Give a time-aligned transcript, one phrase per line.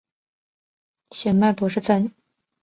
[1.11, 2.11] 显脉柏氏参